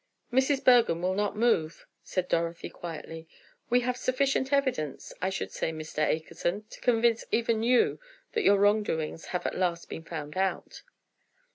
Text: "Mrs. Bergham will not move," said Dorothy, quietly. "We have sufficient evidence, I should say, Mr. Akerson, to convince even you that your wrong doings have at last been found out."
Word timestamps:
"Mrs. 0.33 0.63
Bergham 0.65 1.03
will 1.03 1.13
not 1.13 1.35
move," 1.35 1.85
said 2.03 2.27
Dorothy, 2.27 2.71
quietly. 2.71 3.27
"We 3.69 3.81
have 3.81 3.95
sufficient 3.95 4.51
evidence, 4.51 5.13
I 5.21 5.29
should 5.29 5.51
say, 5.51 5.71
Mr. 5.71 5.99
Akerson, 6.03 6.63
to 6.71 6.81
convince 6.81 7.23
even 7.31 7.61
you 7.61 7.99
that 8.31 8.41
your 8.41 8.57
wrong 8.57 8.81
doings 8.81 9.25
have 9.25 9.45
at 9.45 9.53
last 9.55 9.89
been 9.89 10.01
found 10.03 10.35
out." 10.37 10.81